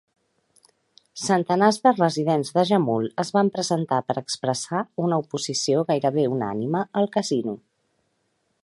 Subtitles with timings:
[1.23, 7.11] Centenars de residents de Jamul es van presentar per expressar una oposició gairebé unànime al
[7.21, 7.59] casino.